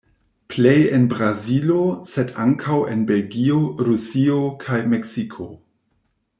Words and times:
Plej 0.51 0.77
en 0.95 1.03
Brazilo, 1.11 1.77
sed 2.13 2.33
ankaŭ 2.45 2.79
en 2.95 3.05
Belgio, 3.13 3.61
Rusio 3.91 4.41
kaj 4.67 4.83
Meksiko. 4.95 5.51